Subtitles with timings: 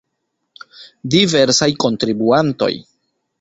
[1.15, 2.73] Diversaj kontribuantoj.